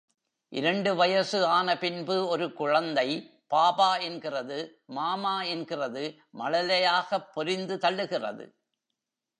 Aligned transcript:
இரண்டு 0.49 0.95
வயசு 0.95 1.45
ஆன 1.45 1.77
பின்பு 1.77 2.27
ஒரு 2.27 2.53
குழந்தை 2.53 3.39
பாபா 3.47 3.97
என்கிறது 3.97 4.81
மாமா 4.85 5.41
என்கிறது 5.41 6.17
மழலையாகப் 6.39 7.29
பொரிந்து 7.35 7.77
தள்ளுகிறது. 7.77 8.55